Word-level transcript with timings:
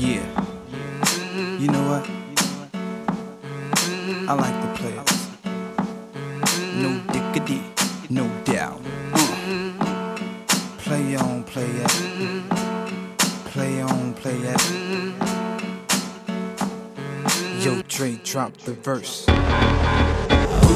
Yeah. 0.00 0.24
You 1.58 1.68
know 1.68 1.84
what? 1.90 2.08
I 4.26 4.32
like 4.32 4.56
the 4.64 4.70
players. 4.78 5.12
No 6.74 6.98
diggity, 7.12 7.62
no 8.08 8.26
doubt. 8.44 8.80
Uh. 9.12 10.16
Play 10.78 11.16
on, 11.16 11.44
play 11.44 11.68
it. 11.68 11.90
Play 13.52 13.82
on, 13.82 14.14
play 14.14 14.38
it. 14.38 14.60
Yo, 17.62 17.82
Dre, 17.82 18.18
drop 18.24 18.56
the 18.56 18.72
verse. 18.72 19.26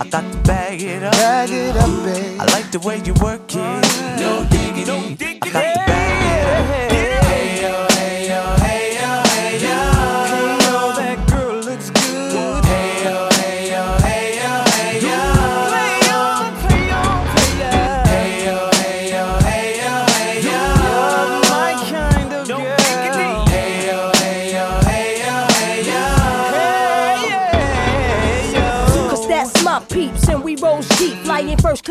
I 0.00 0.08
got 0.08 0.32
to 0.32 0.38
bag 0.38 0.80
it 0.82 1.02
up. 1.02 1.12
Bag 1.12 1.50
it 1.50 1.76
up, 1.76 2.04
babe. 2.04 2.40
I 2.40 2.44
like 2.46 2.70
the 2.72 2.78
way 2.80 3.02
you 3.04 3.12
work 3.22 3.42
it. 3.50 4.18
No 4.18 4.46
diggity. 4.50 5.38
I 5.42 5.50
got 5.50 5.60
to 5.60 5.74
bag 5.76 5.99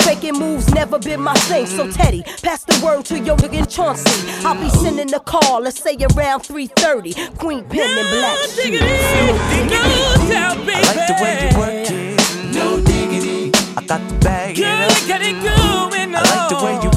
Faking 0.00 0.38
moves 0.38 0.72
never 0.72 0.98
been 0.98 1.20
my 1.20 1.34
thing. 1.48 1.66
So 1.66 1.90
Teddy, 1.90 2.22
pass 2.42 2.64
the 2.64 2.78
word 2.84 3.04
to 3.06 3.18
your 3.18 3.36
nigga 3.36 3.66
Chauncey. 3.68 4.10
I'll 4.46 4.54
be 4.60 4.68
sending 4.70 5.12
a 5.14 5.20
call, 5.20 5.60
let's 5.60 5.80
say 5.82 5.96
around 5.96 6.42
3:30. 6.42 7.14
Queen 7.38 7.64
Pen 7.64 7.98
and 7.98 8.08
Black 8.10 8.38
Sheep. 8.50 8.80
I 10.68 10.82
like 10.82 11.06
the 11.08 11.14
way 11.22 11.34
you 11.42 11.58
work 11.58 11.90
it. 11.90 12.54
No 12.54 12.80
diggity. 12.80 13.52
I 13.76 13.82
got 13.82 14.00
to 14.08 14.14
bag 14.24 14.56
Got 14.56 15.22
it 15.22 15.36
up. 15.46 15.92
I 15.92 16.22
like 16.22 16.48
the 16.48 16.56
way 16.64 16.74
you 16.82 16.90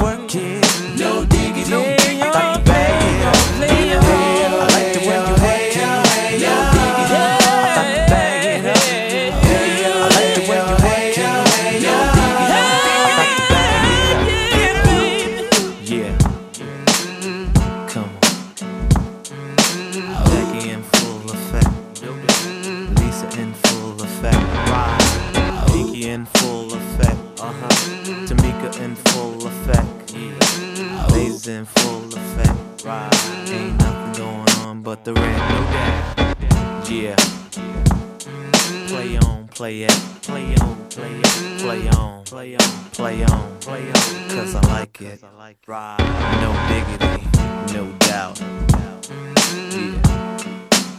Play 39.59 39.83
on, 39.87 39.91
play 40.21 40.45
it. 40.53 40.55
Play 40.55 40.55
on, 40.55 40.87
play 40.87 41.19
it. 41.19 41.59
Play 41.59 41.89
on, 41.89 42.23
play 42.23 42.55
on, 42.55 42.61
play 42.93 43.23
on, 43.25 43.57
play 43.59 43.89
on. 43.89 43.93
Cause 44.29 44.55
I 44.55 44.61
like 44.67 45.01
it. 45.01 45.21
Right. 45.67 45.97
No 46.39 46.53
diggity, 46.69 47.27
no 47.73 47.91
doubt. 48.07 48.39
Yeah. 48.39 49.99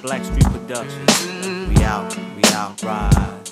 Blackstreet 0.02 0.44
Productions. 0.52 1.08
We 1.70 1.82
out, 1.82 2.14
we 2.36 2.42
out, 2.52 2.82
ride. 2.82 3.48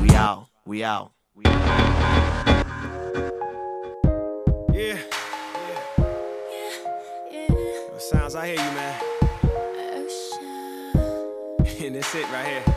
We 0.00 0.10
out. 0.14 0.46
We 0.66 0.84
out. 0.84 1.10
Yeah. 4.72 4.98
Yeah. 7.32 7.98
Sounds, 7.98 8.36
I 8.36 8.46
hear 8.46 8.54
you, 8.54 8.70
man. 8.70 8.94
Oh, 10.94 11.56
and 11.80 11.96
that's 11.96 12.14
it 12.14 12.30
right 12.30 12.46
here. 12.46 12.71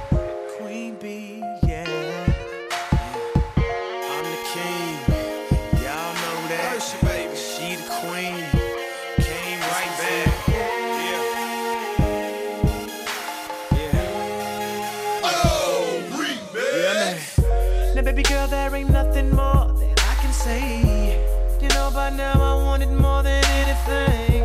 Baby 18.06 18.22
girl, 18.22 18.48
there 18.48 18.75
ain't 18.75 18.92
nothing 18.92 19.31
more 19.31 19.66
that 19.80 20.00
I 20.12 20.16
can 20.22 20.31
say. 20.31 21.18
You 21.60 21.68
know, 21.69 21.90
by 21.92 22.12
now 22.12 22.34
I 22.34 22.54
want 22.63 22.84
it 22.84 22.92
more 22.92 23.24
than 23.24 23.44
anything. 23.62 24.44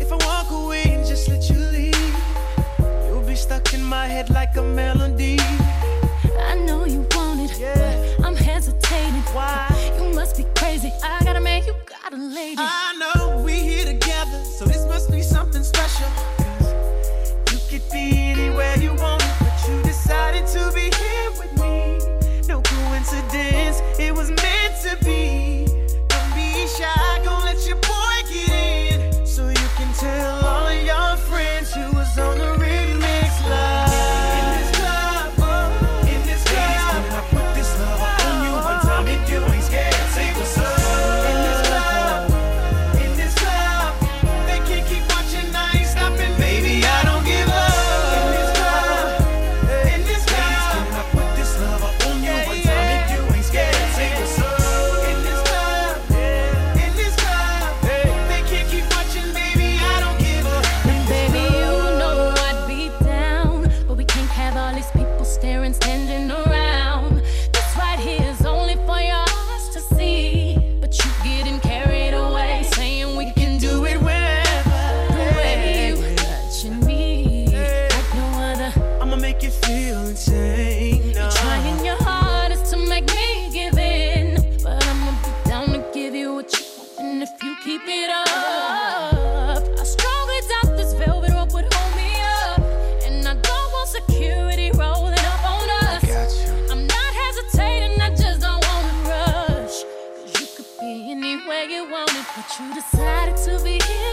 If 0.00 0.12
I 0.12 0.16
walk 0.24 0.50
away 0.52 0.84
and 0.84 1.04
just 1.04 1.28
let 1.28 1.50
you 1.50 1.56
leave, 1.58 2.14
you'll 3.06 3.26
be 3.26 3.34
stuck 3.34 3.74
in 3.74 3.82
my 3.82 4.06
head 4.06 4.30
like 4.30 4.56
a 4.56 4.62
melody. 4.62 5.38
I 6.52 6.54
know 6.66 6.84
you 6.84 7.04
want 7.16 7.40
it, 7.50 7.58
Yeah. 7.58 7.74
but 8.18 8.26
I'm 8.26 8.36
hesitating. 8.36 9.24
Why? 9.34 9.66
You 9.98 10.14
must 10.14 10.36
be 10.36 10.44
crazy. 10.54 10.92
I 11.02 11.24
got 11.24 11.34
a 11.34 11.40
man, 11.40 11.64
you 11.66 11.74
got 11.86 12.12
a 12.12 12.16
lady. 12.16 12.58
I 12.60 12.94
know 13.00 13.42
we 13.44 13.54
here 13.54 13.86
together, 13.86 14.40
so 14.56 14.64
this 14.66 14.86
must 14.86 15.10
be 15.10 15.20
something 15.20 15.64
special. 15.64 16.06
'Cause 16.38 17.52
you 17.52 17.58
could 17.70 17.90
be 17.90 18.06
anywhere 18.30 18.76
you 18.78 18.94
want, 18.94 19.24
but 19.40 19.56
you 19.68 19.82
decided 19.82 20.46
to 20.54 20.70
be 20.72 20.86
here 21.02 21.30
with 21.40 21.52
me. 21.60 22.09
Coincidence, 23.00 23.80
it 23.98 24.14
was 24.14 24.28
meant 24.28 24.76
to 24.82 25.02
be. 25.02 25.49
Decided 103.10 103.36
to 103.36 103.64
be 103.64 103.72
here 103.72 104.09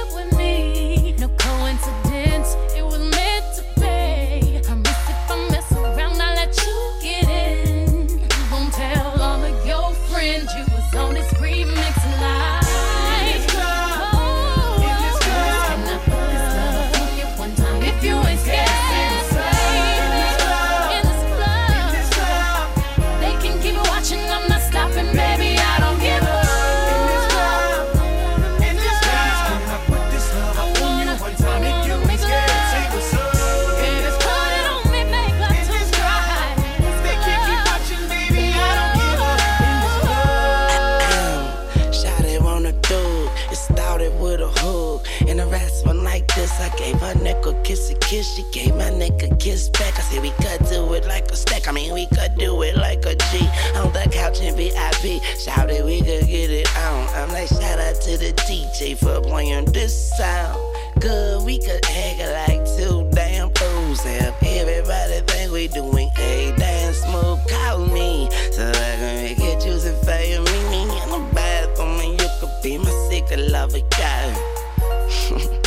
kiss 48.18 48.36
She 48.36 48.44
gave 48.52 48.75
my 48.75 48.90
neck 48.90 49.22
a 49.24 49.36
kiss 49.36 49.69
back. 49.69 49.98
I 49.98 50.02
said 50.02 50.22
we 50.22 50.31
could 50.31 50.68
do 50.69 50.94
it 50.94 51.06
like 51.06 51.30
a 51.31 51.36
stack. 51.36 51.68
I 51.68 51.72
mean 51.72 51.94
we 51.94 52.08
could 52.08 52.34
do 52.36 52.62
it 52.64 52.75
like 52.75 53.06
a 53.06 53.16
G 53.30 53.50
On 53.75 53.92
the 53.94 54.08
couch 54.12 54.42
in 54.42 54.56
VIP 54.56 55.22
Shouted 55.40 55.86
we 55.86 56.00
could 56.00 56.25
get 56.28 56.50
it 56.50 56.69
on. 56.78 57.08
I'm 57.16 57.30
like 57.30 57.48
shout 57.48 57.80
out 57.80 57.96
to 58.02 58.18
the 58.18 58.34
DJ 58.48 58.98
for 58.98 59.22
playing 59.22 59.66
this 59.66 59.94
sound. 60.18 60.60
Good 61.00 61.46
we 61.46 61.60
could 61.60 61.84
act 61.86 62.19
like 62.40 62.66
two 62.78 63.08
damn 63.14 63.52
fools. 63.54 64.02
Have 64.04 64.36
everybody 64.42 65.22
think 65.28 65.52
we 65.52 65.68
doing 65.68 66.10
a 66.18 66.54
dance 66.58 67.06
move 67.08 67.40
Call 67.48 67.86
me. 67.86 68.30
So 68.52 68.68
I 68.68 68.96
can 69.00 69.16
make 69.24 69.40
it 69.40 69.62
juicy 69.62 69.94
for 70.04 70.21
you 70.30 70.40
Meet 70.42 70.66
me 70.74 70.81
in 71.02 71.09
the 71.14 71.30
bathroom 71.33 72.00
and 72.00 72.19
you 72.19 72.28
could 72.40 72.56
be 72.64 72.78
my 72.78 72.92
secret 73.09 73.52
lover 73.52 73.78
it 73.78 75.64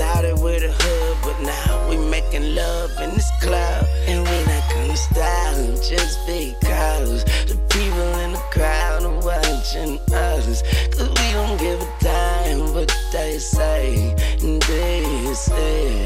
started 0.00 0.40
with 0.40 0.62
a 0.62 0.72
hug, 0.72 1.16
but 1.22 1.38
now 1.42 1.86
we 1.90 1.96
making 2.08 2.54
love 2.54 2.90
in 3.02 3.10
this 3.10 3.30
club. 3.42 3.84
And 4.08 4.26
we 4.26 4.36
not 4.50 4.64
gonna 4.72 4.96
stop 4.96 5.54
just 5.92 6.16
because 6.26 7.22
the 7.50 7.56
people 7.68 8.08
in 8.24 8.32
the 8.32 8.42
crowd 8.50 9.04
are 9.04 9.20
watching 9.20 10.00
us. 10.14 10.62
Cause 10.94 11.08
we 11.18 11.26
don't 11.36 11.58
give 11.60 11.78
a 11.82 11.90
damn 12.00 12.72
what 12.72 12.90
they 13.12 13.38
say. 13.38 14.16
And 14.40 14.62
this 14.62 15.48
is 15.48 16.00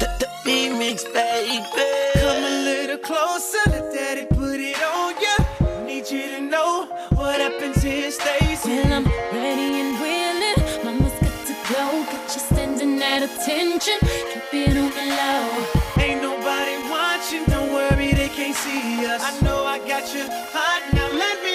the, 0.00 0.08
the 0.18 0.28
remix, 0.44 1.04
baby. 1.14 1.62
Come 2.14 2.42
a 2.42 2.54
little 2.70 2.98
closer, 2.98 3.62
let 3.70 3.94
daddy 3.94 4.26
put 4.34 4.58
it 4.58 4.82
on 4.82 5.14
ya. 5.24 5.84
Need 5.86 6.10
you 6.10 6.26
to 6.34 6.40
know 6.40 6.86
what 7.14 7.40
happens 7.40 7.84
here 7.84 8.10
stays. 8.10 8.64
Well, 8.64 8.92
I'm 8.92 9.11
know 20.02 20.08
I 20.08 20.08
got 20.08 20.14
you 20.14 20.26
hot, 20.52 20.82
now 20.92 21.08
let 21.12 21.42
me 21.42 21.54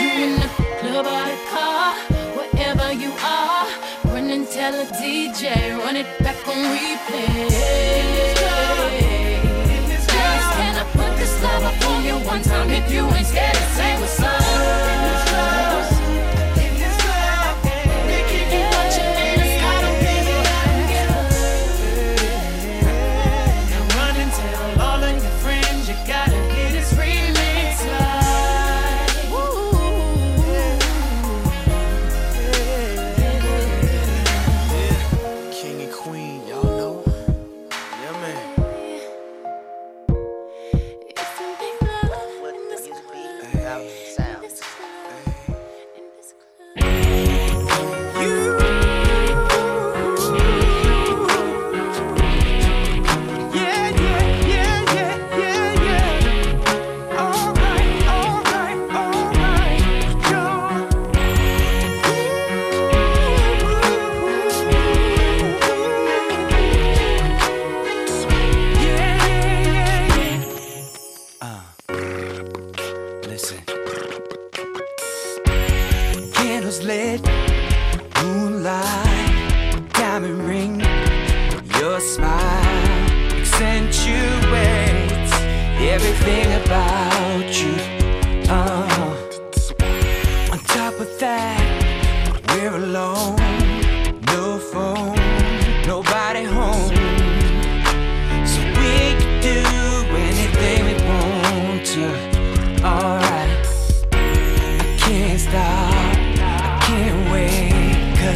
You 0.00 0.10
in 0.24 0.40
the 0.40 0.48
club 0.80 1.06
or 1.06 1.24
the 1.30 1.38
car, 1.50 1.94
wherever 2.36 2.92
you 2.92 3.10
are. 3.22 3.66
Run 4.12 4.30
and 4.30 4.48
tell 4.48 4.74
a 4.74 4.86
DJ, 4.86 5.76
run 5.78 5.96
it 5.96 6.06
back 6.22 6.46
on 6.46 6.54
replay. 6.54 7.50
In 9.70 9.88
this 9.88 10.06
club, 10.06 10.54
Can 10.56 10.76
I 10.76 10.84
put 10.92 11.16
this 11.16 11.42
love 11.42 11.64
up 11.64 11.88
on 11.88 12.04
you 12.04 12.16
one 12.26 12.42
time 12.42 12.70
if 12.70 12.90
you 12.92 13.06
ain't 13.06 13.26
scared 13.26 13.73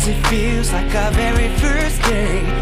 it 0.09 0.27
feels 0.29 0.73
like 0.73 0.95
our 0.95 1.11
very 1.11 1.49
first 1.59 2.03
day. 2.05 2.59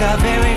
like 0.00 0.18
a 0.18 0.22
very 0.22 0.49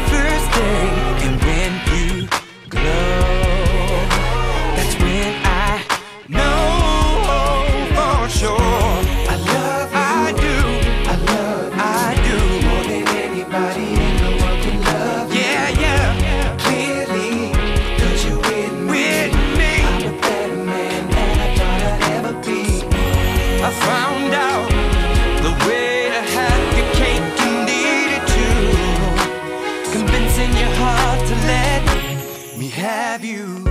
have 32.83 33.23
you. 33.23 33.63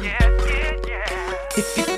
Yeah, 0.00 0.30
yeah, 0.46 0.76
yeah. 1.76 1.97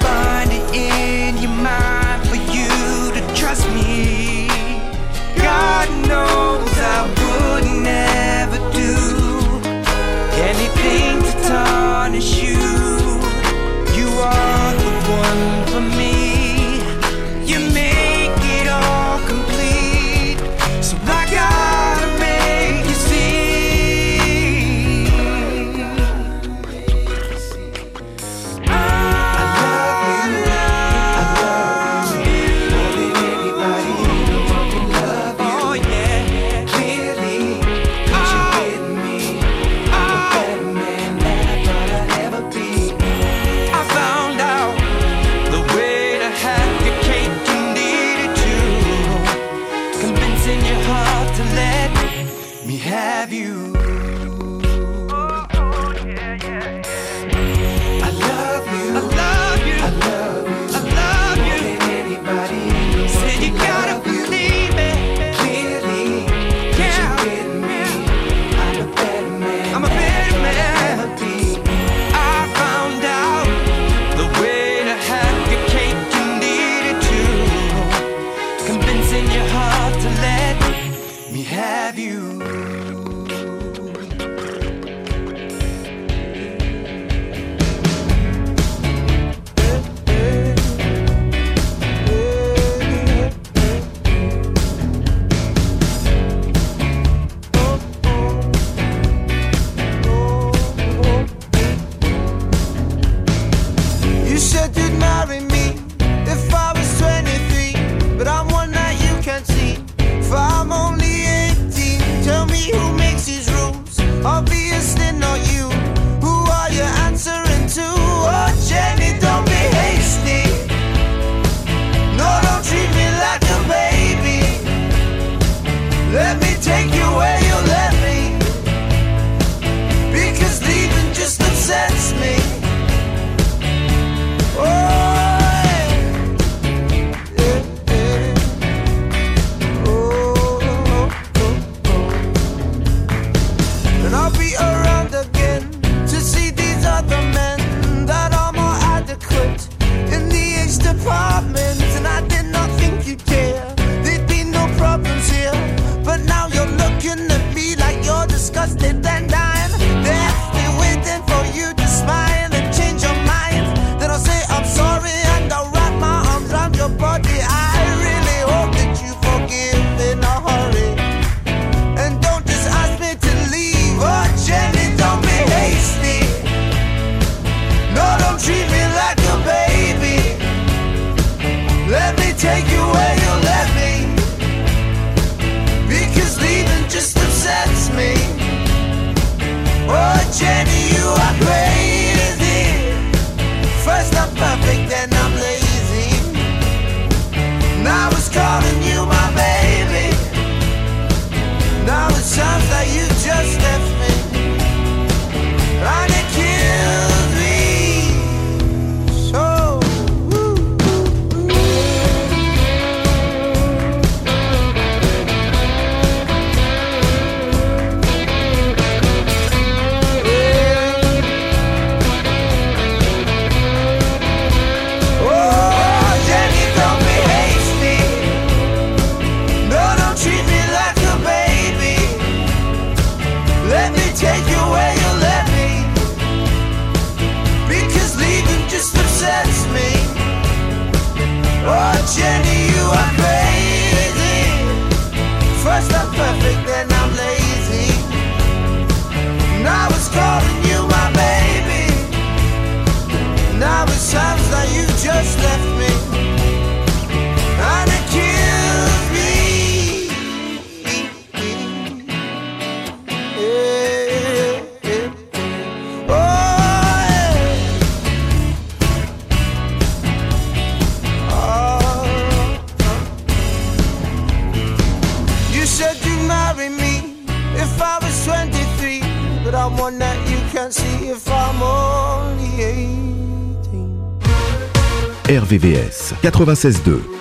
96.2. 286.23 287.20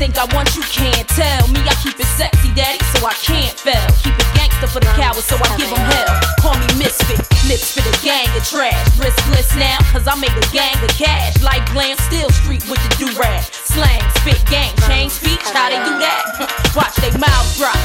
think 0.00 0.16
I 0.16 0.24
want 0.32 0.48
you 0.56 0.64
can't 0.72 1.04
tell 1.12 1.44
me 1.52 1.60
I 1.60 1.76
keep 1.84 2.00
it 2.00 2.08
sexy, 2.16 2.48
daddy, 2.56 2.80
so 2.96 3.04
I 3.04 3.12
can't 3.20 3.52
fail. 3.52 3.84
Keep 4.00 4.16
it 4.16 4.30
gangster 4.32 4.64
for 4.72 4.80
the 4.80 4.88
cowards, 4.96 5.28
so 5.28 5.36
I 5.36 5.52
give 5.60 5.68
them 5.68 5.76
hell. 5.76 6.08
Call 6.40 6.56
me 6.56 6.64
misfit, 6.80 7.20
lips 7.44 7.76
for 7.76 7.84
the 7.84 7.92
gang 8.00 8.24
of 8.32 8.40
trash. 8.48 8.80
Riskless 8.96 9.52
now, 9.60 9.76
cause 9.92 10.08
I 10.08 10.16
made 10.16 10.32
a 10.32 10.46
gang 10.56 10.72
of 10.80 10.88
cash. 10.96 11.36
Like 11.44 11.60
glam, 11.76 12.00
still 12.08 12.32
street 12.32 12.64
with 12.64 12.80
the 12.80 12.90
do 12.96 13.12
rag. 13.20 13.44
Slang, 13.52 14.00
spit, 14.24 14.40
gang, 14.48 14.72
change 14.88 15.12
speech, 15.12 15.44
how 15.52 15.68
they 15.68 15.76
do 15.84 15.92
that? 16.00 16.24
Watch 16.72 16.96
they 17.04 17.12
mouth 17.20 17.44
drop. 17.60 17.76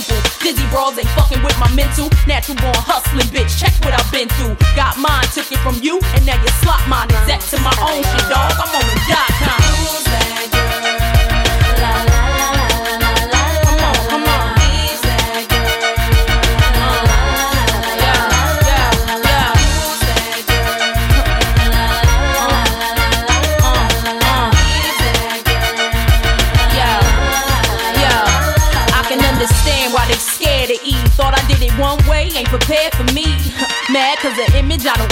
simple. 0.00 0.30
Dizzy 0.42 0.66
brawls 0.70 0.98
ain't 0.98 1.08
fucking 1.10 1.42
with 1.42 1.58
my 1.58 1.70
mental. 1.74 2.08
Natural 2.26 2.56
born 2.56 2.74
hustling, 2.76 3.26
bitch. 3.28 3.58
Check 3.58 3.72
what 3.84 3.94
I've 3.94 4.10
been 4.12 4.28
through. 4.40 4.56
Got 4.76 4.98
mine, 4.98 5.24
took 5.34 5.50
it 5.52 5.58
from 5.58 5.80
you, 5.82 6.00
and 6.14 6.26
now 6.26 6.40
you 6.40 6.48
slot 6.62 6.80
mine. 6.88 7.08
Is 7.28 7.50
to 7.50 7.58
my 7.60 7.74
own 7.80 8.02
shit, 8.02 8.28
dog? 8.28 8.49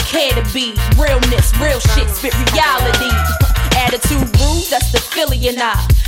care 0.08 0.32
to 0.32 0.54
be. 0.54 0.72
Realness, 0.96 1.52
real 1.60 1.80
shit, 1.80 2.08
spit 2.08 2.34
reality. 2.52 3.12
Attitude 3.76 4.28
rude, 4.40 4.64
that's 4.70 4.90
the 4.90 5.00
Philly 5.00 5.48
and 5.48 5.60
I 5.60 6.07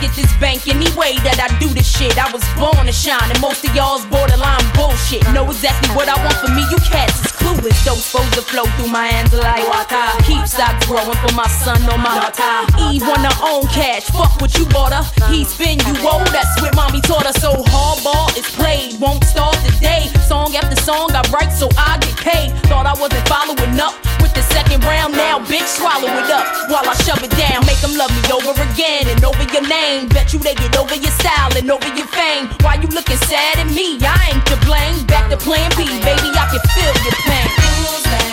get 0.00 0.16
this 0.16 0.32
bank 0.40 0.66
any 0.66 0.88
way 0.96 1.14
that 1.28 1.36
I 1.36 1.52
do 1.60 1.68
this 1.68 1.86
shit. 1.86 2.16
I 2.16 2.32
was 2.32 2.42
born 2.56 2.88
to 2.88 2.92
shine, 2.92 3.28
and 3.28 3.40
most 3.40 3.62
of 3.62 3.76
y'all's 3.76 4.08
borderline 4.08 4.64
bullshit. 4.72 5.22
Know 5.36 5.44
exactly 5.46 5.92
what 5.92 6.08
I 6.08 6.16
want 6.24 6.36
for 6.40 6.50
me, 6.56 6.64
you 6.72 6.80
cats 6.88 7.20
is 7.20 7.32
clueless. 7.36 7.76
Those 7.84 8.02
foes 8.08 8.28
that 8.34 8.48
flow 8.48 8.64
through 8.80 8.88
my 8.88 9.06
hands 9.06 9.36
like 9.36 9.60
water. 9.68 10.00
Keep 10.24 10.48
stocks 10.48 10.88
growing 10.88 11.16
for 11.20 11.32
my 11.36 11.46
son 11.46 11.78
on 11.92 12.00
my 12.00 12.16
water. 12.16 12.56
Eve 12.88 13.04
on 13.04 13.20
her 13.20 13.38
own 13.44 13.68
cash, 13.68 14.08
fuck 14.08 14.32
what 14.40 14.56
you 14.56 14.64
bought 14.72 14.96
her. 14.96 15.04
He 15.28 15.44
spin 15.44 15.78
you 15.84 15.94
old, 16.00 16.26
that's 16.32 16.56
what 16.64 16.74
mommy 16.74 17.04
taught 17.04 17.28
her. 17.28 17.36
So 17.36 17.52
hardball 17.68 18.32
is 18.40 18.48
played, 18.56 18.96
won't 18.98 19.22
start 19.24 19.56
today. 19.68 20.08
Song 20.24 20.56
after 20.56 20.80
song 20.80 21.12
I 21.12 21.22
write 21.28 21.52
so 21.52 21.68
I 21.76 22.00
get 22.00 22.16
paid. 22.16 22.48
Thought 22.72 22.88
I 22.88 22.96
wasn't 22.96 23.26
following 23.28 23.76
up 23.76 23.94
the 24.40 24.54
second 24.54 24.82
round 24.84 25.12
now, 25.12 25.38
bitch, 25.38 25.68
swallow 25.68 26.08
it 26.08 26.30
up 26.30 26.46
while 26.72 26.88
I 26.88 26.94
shove 27.04 27.22
it 27.22 27.30
down. 27.36 27.60
Make 27.66 27.80
them 27.84 27.94
love 27.96 28.10
me 28.16 28.22
over 28.32 28.56
again 28.72 29.04
and 29.08 29.22
over 29.24 29.44
your 29.52 29.66
name. 29.68 30.08
Bet 30.08 30.32
you 30.32 30.38
they 30.38 30.54
get 30.54 30.76
over 30.78 30.94
your 30.94 31.12
style 31.20 31.52
and 31.56 31.70
over 31.70 31.88
your 31.92 32.06
fame. 32.08 32.48
Why 32.62 32.80
you 32.80 32.88
looking 32.88 33.20
sad 33.28 33.58
at 33.58 33.68
me? 33.68 33.98
I 34.00 34.32
ain't 34.32 34.46
to 34.46 34.56
blame. 34.64 35.04
Back 35.06 35.28
to 35.30 35.36
plan 35.36 35.68
B, 35.76 35.84
baby, 36.00 36.30
I 36.32 36.46
can 36.48 36.62
feel 36.72 36.94
your 37.04 37.16
pain. 37.28 38.29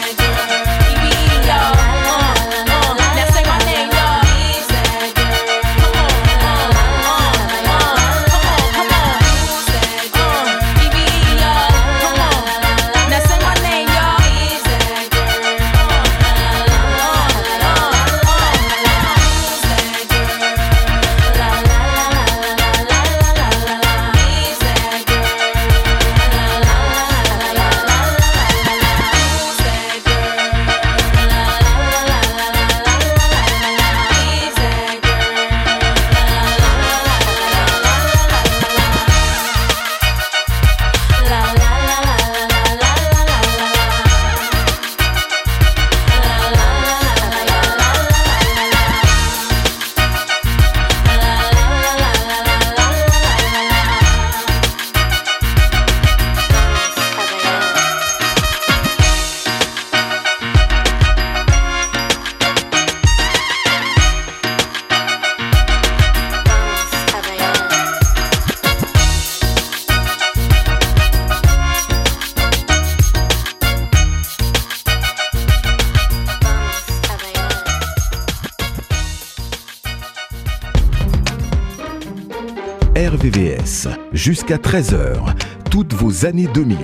Jusqu'à 84.14 84.58
13h, 84.58 85.36
toutes 85.70 85.94
vos 85.94 86.26
années 86.26 86.48
2000. 86.54 86.78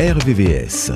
RVVS, 0.00 0.92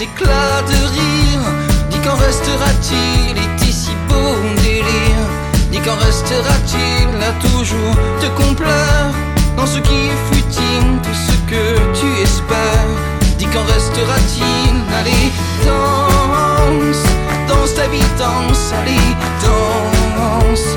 éclats 0.00 0.62
de 0.62 0.78
rire. 0.94 1.44
Dis 1.90 1.98
qu'en 1.98 2.16
restera-t-il 2.16 3.36
était 3.36 3.72
si 3.72 3.90
beau 4.08 4.36
mon 4.42 4.54
délire. 4.62 5.24
Dis 5.72 5.80
qu'en 5.80 5.96
restera-t-il 5.96 7.08
à 7.22 7.32
toujours 7.40 7.96
te 8.20 8.26
complaire 8.40 9.12
dans 9.56 9.66
ce 9.66 9.78
qui 9.78 9.94
est 10.10 10.20
futile, 10.30 10.90
tout 11.02 11.18
ce 11.26 11.36
que 11.50 11.64
tu 11.98 12.22
espères. 12.22 12.94
Dis 13.38 13.46
qu'en 13.46 13.64
restera-t-il 13.64 14.74
Allez, 14.98 15.32
danse, 15.64 17.04
danse 17.48 17.74
ta 17.74 17.86
vie, 17.88 18.10
danse, 18.18 18.72
allez, 18.80 19.08
danse, 19.44 20.76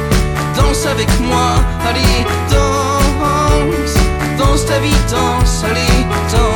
danse 0.56 0.86
avec 0.86 1.10
moi, 1.20 1.56
allez, 1.88 2.26
danse, 2.52 3.96
danse 4.38 4.66
ta 4.66 4.80
vie, 4.80 5.02
danse, 5.10 5.64
allez, 5.64 6.06
danse 6.32 6.51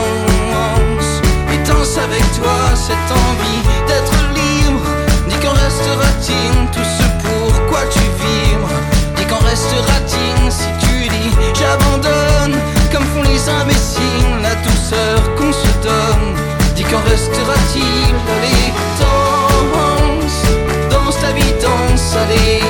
avec 1.93 2.23
toi 2.33 2.73
cette 2.73 3.11
envie 3.11 3.61
d'être 3.87 4.17
libre. 4.33 4.81
Dis 5.29 5.37
qu'en 5.37 5.53
restera-t-il 5.53 6.71
tout 6.71 6.83
ce 6.83 7.05
pourquoi 7.23 7.81
tu 7.91 7.99
vibres? 7.99 8.73
Dis 9.15 9.25
qu'en 9.25 9.37
restera-t-il 9.45 10.51
si 10.51 10.67
tu 10.79 11.07
dis 11.07 11.31
j'abandonne? 11.53 12.59
Comme 12.91 13.05
font 13.13 13.21
les 13.21 13.49
imbéciles 13.49 14.33
la 14.41 14.55
douceur 14.55 15.35
qu'on 15.35 15.53
se 15.53 15.71
donne. 15.83 16.27
Dis 16.75 16.83
qu'en 16.83 17.01
restera-t-il 17.07 18.15
Allez, 18.33 18.73
danse, 18.99 20.41
danse 20.89 21.21
la 21.21 21.31
vie, 21.33 21.53
danse, 21.61 22.15
allez, 22.17 22.61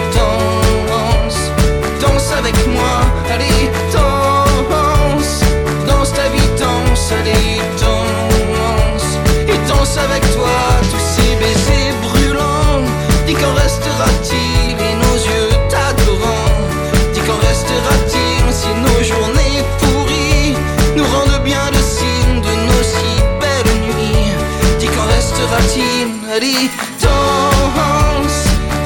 si 18.60 18.70
nos 18.86 19.04
journées 19.04 19.60
pourries 19.80 20.56
nous 20.96 21.04
rendent 21.14 21.44
bien 21.44 21.66
le 21.72 21.82
signe 21.96 22.40
de 22.48 22.54
nos 22.68 22.84
si 22.94 23.12
belles 23.42 23.76
nuits. 23.86 24.32
Dis 24.80 24.88
qu'en 24.88 25.08
restera-t-il 25.18 26.08
Allez, 26.36 26.70
danse, 27.02 28.40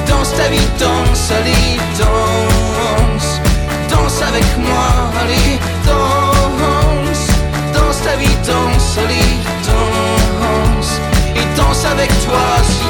danse 0.08 0.32
ta 0.36 0.48
vie, 0.48 0.68
danse, 0.78 1.24
allez, 1.38 1.78
danse, 2.02 3.30
danse 3.92 4.22
avec 4.30 4.46
moi, 4.58 4.88
allez, 5.22 5.58
danse, 5.86 7.24
danse 7.74 8.02
ta 8.04 8.16
vie, 8.16 8.36
danse, 8.46 8.98
allez, 9.04 9.32
danse, 9.68 10.92
et 11.36 11.46
danse 11.56 11.84
avec 11.84 12.10
toi 12.24 12.46
si 12.70 12.89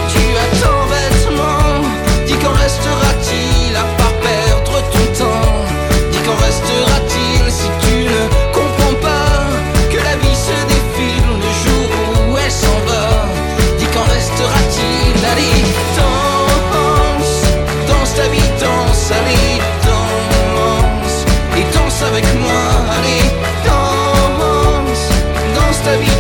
danse 25.90 26.07
ta 26.14 26.19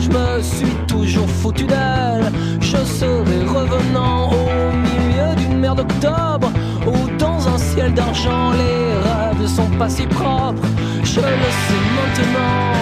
Je 0.00 0.08
me 0.08 0.42
suis 0.42 0.74
toujours 0.86 1.28
foutu 1.28 1.64
d'elle. 1.64 2.32
Je 2.60 2.78
serai 2.78 3.40
revenant 3.44 4.30
au 4.30 4.72
milieu 4.72 5.34
d'une 5.36 5.58
mer 5.58 5.74
d'octobre 5.74 6.50
Où 6.86 7.18
dans 7.18 7.48
un 7.48 7.58
ciel 7.58 7.92
d'argent 7.92 8.52
Les 8.52 8.94
rêves 9.08 9.46
sont 9.46 9.70
pas 9.78 9.88
si 9.88 10.06
propres. 10.06 10.62
Je 11.04 11.20
le 11.20 11.48
sais 11.66 11.84
maintenant 11.96 12.80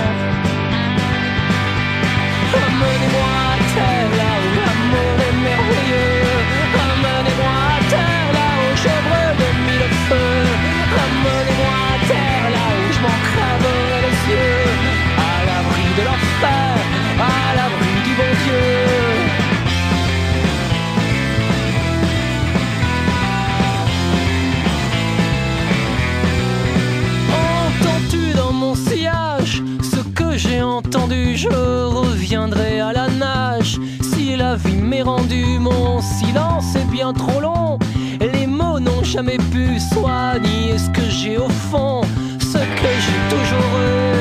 Je 31.40 31.46
reviendrai 31.48 32.80
à 32.80 32.92
la 32.92 33.06
nage. 33.06 33.78
Si 34.02 34.34
la 34.34 34.56
vie 34.56 34.82
m'est 34.82 35.02
rendue 35.02 35.60
Mon 35.60 36.00
silence 36.00 36.74
est 36.74 36.90
bien 36.90 37.12
trop 37.12 37.40
long. 37.40 37.78
Les 38.20 38.48
mots 38.48 38.80
n'ont 38.80 39.04
jamais 39.04 39.38
pu 39.52 39.78
soigner 39.78 40.76
ce 40.76 40.90
que 40.90 41.08
j'ai 41.08 41.38
au 41.38 41.48
fond 41.70 42.00
Ce 42.40 42.58
que 42.58 42.90
j'ai 43.04 43.20
toujours 43.30 43.72
eu. 43.78 44.18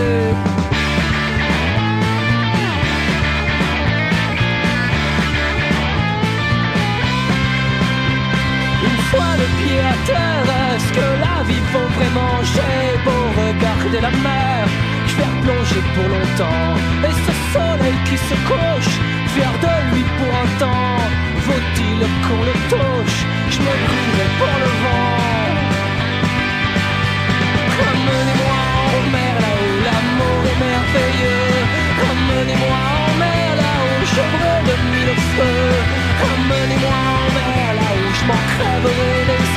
Une 8.89 9.01
fois 9.09 9.31
le 9.41 9.47
pied 9.57 9.79
à 9.79 9.95
terre, 10.05 10.47
est-ce 10.69 10.93
que 10.93 11.07
la 11.25 11.43
vie 11.47 11.65
vaut 11.73 11.89
vraiment? 11.97 12.35
J'ai 12.53 13.03
beau 13.05 13.23
regarder 13.41 14.01
la 14.01 14.11
mer, 14.21 14.67
pour 15.75 16.07
longtemps. 16.07 16.75
Et 17.03 17.15
ce 17.25 17.33
soleil 17.53 17.97
qui 18.05 18.17
se 18.17 18.35
couche, 18.49 18.93
fier 19.33 19.53
de 19.65 19.73
lui 19.91 20.03
pour 20.17 20.31
un 20.43 20.49
temps, 20.59 21.03
vaut-il 21.45 21.99
qu'on 22.23 22.41
le 22.49 22.55
touche? 22.71 23.19
Je 23.49 23.59
me 23.59 23.73
brûlerai 23.83 24.27
pour 24.39 24.55
le 24.63 24.71
vent. 24.83 25.47
Ramenez-moi 27.79 28.59
en 28.95 29.03
mer 29.15 29.35
là 29.43 29.51
où 29.63 29.71
l'amour 29.87 30.39
est 30.51 30.59
merveilleux. 30.67 31.53
Ramenez-moi 32.03 32.79
en 33.05 33.13
mer 33.23 33.49
là 33.61 33.73
où 33.87 33.95
je 34.13 34.23
brûle 34.33 34.63
de 34.69 34.75
mille 34.91 35.15
feux. 35.35 35.73
Ramenez-moi 36.23 36.97
en 37.21 37.27
mer 37.37 37.67
là 37.79 37.89
où 37.99 38.07
je 38.17 38.23
m'en 38.27 38.41
crèverai 38.53 39.56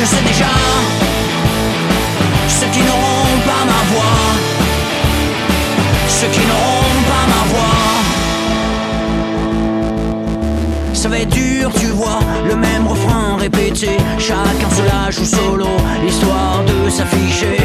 je 0.00 0.06
sais 0.06 0.22
déjà. 0.22 0.52
Ceux 2.48 2.70
qui 2.72 2.80
n'auront 2.80 3.38
pas 3.48 3.64
ma 3.72 3.82
voix, 3.92 4.20
ceux 6.08 6.28
qui 6.28 6.40
n'auront 6.50 7.00
pas 7.12 7.24
ma 7.34 7.42
voix. 7.52 7.86
Ça 10.94 11.08
va 11.08 11.18
être 11.18 11.30
dur, 11.30 11.70
tu 11.78 11.86
vois, 11.86 12.20
le 12.46 12.56
même 12.56 12.86
refrain 12.86 13.36
répété. 13.38 13.90
Chacun 14.18 14.70
se 14.70 14.82
lâche 14.90 15.18
ou 15.18 15.24
solo, 15.24 15.68
histoire 16.06 16.62
de 16.64 16.90
s'afficher. 16.90 17.58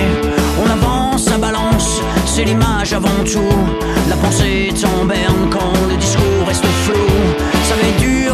On 0.63 0.69
avance, 0.69 1.23
ça 1.23 1.37
balance, 1.37 2.01
c'est 2.25 2.43
l'image 2.43 2.93
avant 2.93 3.23
tout. 3.33 3.57
La 4.09 4.15
pensée 4.17 4.69
est 4.69 4.81
quand 5.51 5.73
le 5.89 5.97
discours 5.97 6.47
reste 6.47 6.65
flou. 6.83 7.24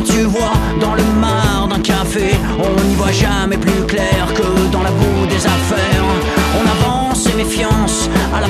Tu 0.06 0.24
vois, 0.24 0.54
dans 0.80 0.96
le 0.96 1.04
mar 1.20 1.68
d'un 1.70 1.80
café. 1.80 2.32
On 2.58 2.84
n'y 2.88 2.96
voit 2.96 3.12
jamais 3.12 3.58
plus 3.58 3.86
clair 3.88 4.28
que 4.34 4.72
dans 4.72 4.82
la 4.82 4.92
boue 4.92 5.26
des 5.28 5.46
affaires. 5.46 6.06
On 6.60 6.64
avance 6.76 7.28
et 7.28 7.36
méfiance 7.36 8.10
à 8.34 8.42
la 8.42 8.50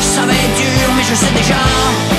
Ça 0.00 0.26
va 0.26 0.32
être 0.32 0.56
dur, 0.56 0.94
mais 0.96 1.02
je 1.02 1.14
sais 1.14 1.32
déjà. 1.36 2.09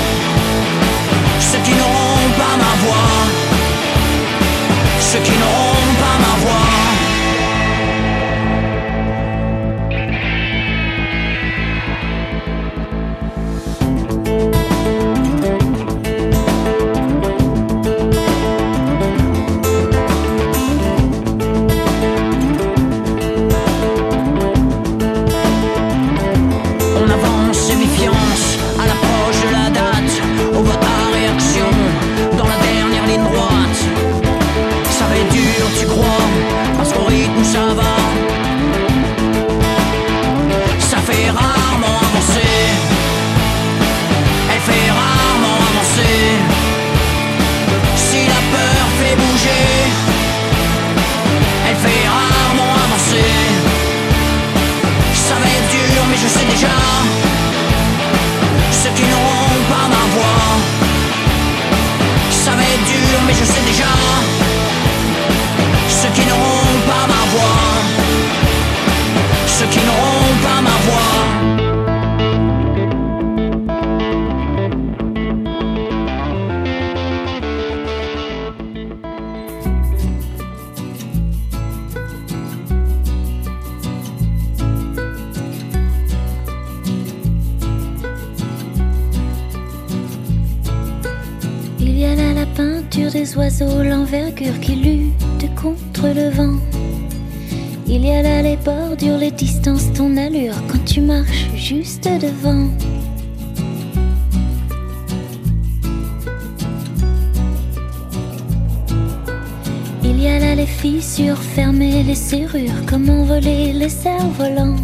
Les 111.70 112.14
serrures, 112.14 112.84
comment 112.88 113.24
voler 113.24 113.72
les 113.72 113.88
cerfs-volants. 113.88 114.76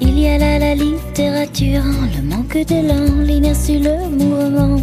Il 0.00 0.18
y 0.18 0.28
a 0.28 0.38
là 0.38 0.58
la 0.58 0.74
littérature, 0.74 1.82
le 2.14 2.22
manque 2.22 2.58
d'élan, 2.66 3.22
l'inertie, 3.24 3.78
le 3.78 4.08
mouvement. 4.10 4.80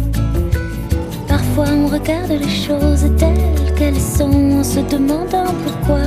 Parfois 1.28 1.66
on 1.72 1.86
regarde 1.86 2.30
les 2.30 2.48
choses 2.48 3.06
telles 3.16 3.74
qu'elles 3.76 4.00
sont 4.00 4.58
en 4.58 4.64
se 4.64 4.80
demandant 4.80 5.54
pourquoi. 5.64 6.02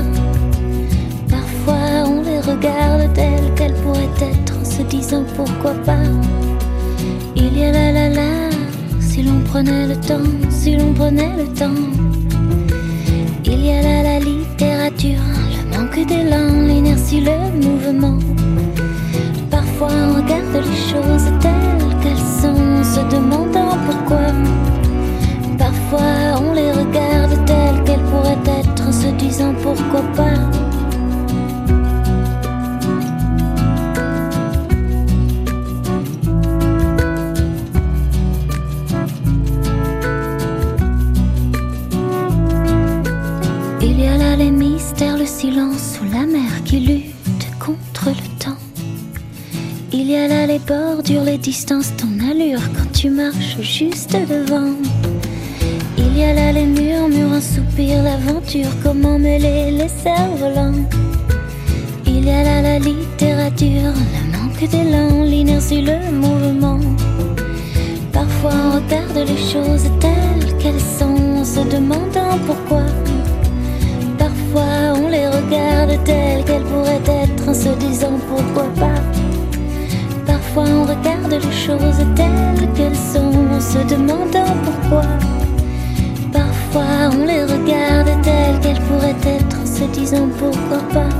Parfois 1.30 2.10
on 2.10 2.22
les 2.24 2.40
regarde 2.40 3.14
telles 3.14 3.54
qu'elles 3.56 3.80
pourraient 3.82 4.20
être 4.22 4.54
en 4.60 4.66
se 4.66 4.82
disant 4.84 5.24
pourquoi 5.36 5.74
pas. 5.86 6.04
Il 7.36 7.58
y 7.58 7.64
a 7.64 7.72
la 7.72 7.92
la 7.92 8.10
la, 8.10 8.50
si 9.00 9.24
l'on 9.24 9.40
prenait 9.42 9.88
le 9.88 9.96
temps, 9.96 10.32
si 10.50 10.76
l'on 10.76 10.94
prenait 10.94 11.36
le 11.38 11.48
temps. 11.54 11.84
Il 13.46 13.66
y 13.66 13.72
a 13.72 13.82
là 13.82 14.04
la 14.04 14.17
le 15.06 15.78
manque 15.78 16.08
d'élan, 16.08 16.66
l'inertie, 16.68 17.22
le 17.22 17.62
mouvement. 17.62 18.18
Parfois 19.52 19.90
on 19.92 20.22
regarde 20.22 20.56
les 20.56 20.92
choses 20.92 21.32
telles 21.40 22.02
qu'elles 22.02 22.18
sont 22.42 22.84
se 22.84 23.16
demandant 23.16 23.78
pourquoi. 23.86 24.28
Parfois 25.58 26.42
on 26.42 26.54
les 26.54 26.72
regarde 26.72 27.46
telles 27.46 27.84
qu'elles 27.84 28.04
pourraient 28.06 28.60
être 28.60 28.88
en 28.88 28.92
se 28.92 29.08
disant 29.18 29.54
pourquoi 29.62 30.02
pas. 30.16 30.57
Silence 45.38 45.98
sous 45.98 46.06
la 46.06 46.26
mer 46.26 46.64
qui 46.66 46.80
lutte 46.80 47.48
contre 47.60 48.08
le 48.08 48.44
temps. 48.44 48.58
Il 49.94 50.10
y 50.10 50.16
a 50.16 50.28
là 50.28 50.48
les 50.48 50.58
bordures, 50.58 51.24
les 51.24 51.38
distances, 51.38 51.94
ton 51.96 52.08
allure 52.28 52.62
quand 52.74 52.92
tu 52.92 53.12
marches 53.12 53.62
juste 53.62 54.14
devant. 54.14 54.74
Il 55.96 56.18
y 56.18 56.24
a 56.24 56.34
là 56.34 56.52
les 56.52 56.66
murmures, 56.66 57.34
un 57.34 57.42
soupir, 57.42 58.02
l'aventure, 58.02 58.72
comment 58.82 59.20
mêler 59.20 59.70
les 59.70 59.90
cerfs-volants. 59.90 60.82
Il 62.08 62.26
y 62.26 62.32
a 62.32 62.42
là 62.42 62.62
la 62.64 62.80
littérature, 62.80 63.94
le 64.16 64.24
manque 64.36 64.68
d'élan, 64.72 65.22
l'inertie, 65.24 65.84
le 65.84 66.00
mouvement. 66.14 66.80
Parfois 68.12 68.54
on 68.56 68.72
regarde 68.78 69.30
les 69.30 69.38
choses 69.54 69.88
telles 70.00 70.58
qu'elles 70.58 70.88
sont 71.00 71.38
en 71.42 71.46
se 71.46 71.60
demandant 71.60 72.40
pourquoi. 72.48 72.97
Regarde 75.50 76.04
telles 76.04 76.44
qu'elles 76.44 76.64
pourraient 76.64 77.24
être 77.24 77.48
en 77.48 77.54
se 77.54 77.70
disant 77.80 78.20
pourquoi 78.28 78.66
pas. 78.74 79.02
Parfois 80.26 80.66
on 80.66 80.84
regarde 80.84 81.32
les 81.32 81.52
choses 81.54 82.06
telles 82.18 82.70
qu'elles 82.74 82.94
sont 82.94 83.32
en 83.56 83.62
se 83.62 83.78
demandant 83.88 84.54
pourquoi. 84.66 85.04
Parfois 86.34 87.12
on 87.14 87.26
les 87.26 87.44
regarde 87.44 88.10
telles 88.24 88.60
qu'elles 88.60 88.82
pourraient 88.88 89.16
être 89.26 89.58
en 89.62 89.66
se 89.66 89.86
disant 89.98 90.28
pourquoi 90.38 90.80
pas. 90.94 91.17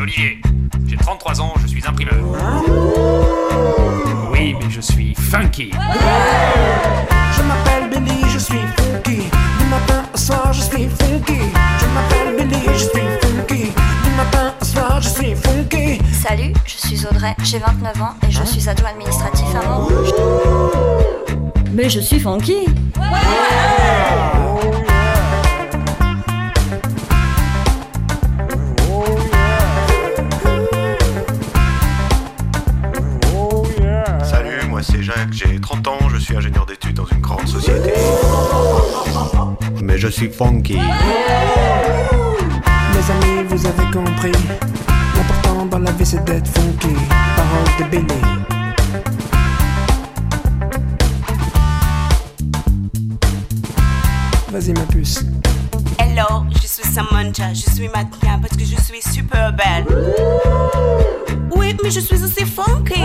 C'est 0.00 0.02
Olivier. 0.02 0.40
J'ai 0.86 0.96
33 0.96 1.40
ans, 1.40 1.54
je 1.62 1.66
suis 1.66 1.82
imprimeur. 1.86 2.14
Oui, 4.32 4.56
mais 4.58 4.70
je 4.70 4.80
suis 4.80 5.14
funky. 5.14 5.70
Je 5.72 7.42
m'appelle 7.42 7.90
Billy, 7.90 8.20
je 8.28 8.38
suis 8.38 8.60
funky. 8.76 9.30
Du 9.58 9.66
matin 9.68 10.04
au 10.12 10.16
soir, 10.16 10.52
je 10.52 10.62
suis 10.62 10.88
funky. 10.88 11.40
Je 11.80 11.86
m'appelle 11.94 12.36
Billy, 12.36 12.62
je 12.72 12.78
suis 12.78 13.08
funky. 13.20 13.72
Du 14.04 14.10
matin 14.16 14.54
au 14.60 14.64
soir, 14.64 15.00
je 15.00 15.08
suis 15.08 15.34
funky. 15.34 16.00
Salut, 16.12 16.52
je 16.64 16.76
suis 16.76 17.06
Audrey, 17.06 17.34
j'ai 17.42 17.58
29 17.58 18.02
ans 18.02 18.14
et 18.26 18.30
je 18.30 18.44
suis 18.44 18.68
adjoint 18.68 18.90
administratif 18.90 19.46
à 19.54 19.68
Montrouge. 19.68 20.12
Mais 21.72 21.88
je 21.88 22.00
suis 22.00 22.20
funky 22.20 22.66
Salut, 22.96 24.39
suis 40.10 40.28
funky. 40.28 40.74
Mes 40.74 40.80
amis, 43.10 43.44
vous 43.48 43.66
avez 43.66 43.90
compris. 43.92 44.32
L'important 45.16 45.66
dans 45.66 45.78
la 45.78 45.92
vie, 45.92 46.04
c'est 46.04 46.24
d'être 46.24 46.48
funky. 46.48 46.96
Parole 47.36 47.64
de 47.78 47.84
Billy. 47.90 48.20
Vas-y, 54.50 54.72
ma 54.72 54.80
puce. 54.86 55.24
Hello, 55.98 56.44
je 56.60 56.66
suis 56.66 56.84
Samantha, 56.92 57.54
je 57.54 57.70
suis 57.70 57.88
mannequin 57.88 58.40
parce 58.40 58.56
que 58.56 58.64
je 58.64 58.76
suis 58.82 59.00
super 59.00 59.52
belle. 59.52 59.86
Oui, 61.54 61.76
mais 61.82 61.90
je 61.90 62.00
suis 62.00 62.22
aussi 62.22 62.44
funky. 62.44 63.00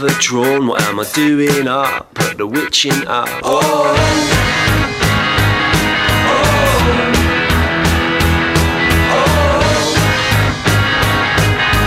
overdrawn. 0.00 0.66
What 0.68 0.80
am 0.82 1.00
I 1.00 1.04
doing 1.12 1.66
up? 1.66 2.14
Put 2.14 2.38
the 2.38 2.46
witching 2.46 3.06
up. 3.08 3.28
Oh. 3.42 3.96
oh. 6.24 6.44
oh. 9.10 9.26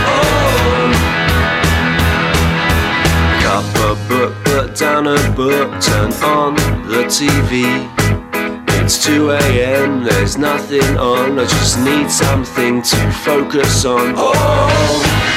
oh. 0.08 0.92
Cup 3.42 3.64
a 3.76 3.94
book, 4.08 4.34
put 4.44 4.76
down 4.76 5.06
a 5.06 5.16
book, 5.34 5.80
turn 5.80 6.12
on 6.22 6.54
the 6.88 7.04
TV. 7.08 7.88
It's 8.82 9.04
2 9.04 9.30
a.m., 9.30 10.04
there's 10.04 10.36
nothing 10.36 10.98
on. 10.98 11.38
I 11.38 11.44
just 11.44 11.78
need 11.78 12.10
something 12.10 12.82
to 12.82 13.12
focus 13.24 13.84
on. 13.86 14.14
Oh. 14.16 15.31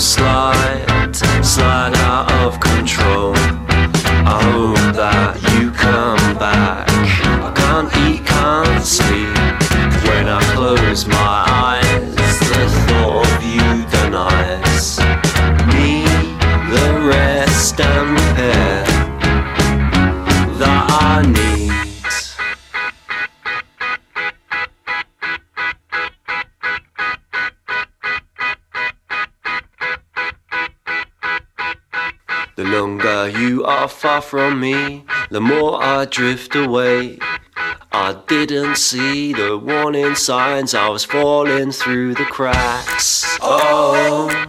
slide, 0.00 1.14
slide. 1.44 1.79
The 35.30 35.40
more 35.40 35.80
I 35.80 36.06
drift 36.06 36.56
away, 36.56 37.20
I 37.92 38.20
didn't 38.26 38.74
see 38.76 39.32
the 39.32 39.56
warning 39.56 40.16
signs. 40.16 40.74
I 40.74 40.88
was 40.88 41.04
falling 41.04 41.70
through 41.70 42.14
the 42.14 42.24
cracks. 42.24 43.38
Oh. 43.40 44.39